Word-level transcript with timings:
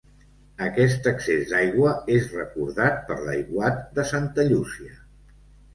Aquest 0.67 1.09
excés 1.11 1.43
d’aigua 1.51 1.93
és 2.15 2.27
recordat 2.39 2.99
per 3.11 3.19
l’aiguat 3.29 3.79
de 4.01 4.09
Santa 4.15 4.49
Llúcia. 4.53 4.99